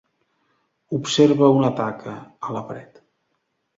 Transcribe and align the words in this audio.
Observa 0.99 1.51
una 1.57 1.71
taca 1.83 2.17
a 2.49 2.57
la 2.57 2.65
paret. 2.73 2.99